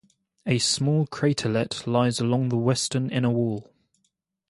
[0.47, 3.71] A small craterlet lies along the western inner wall.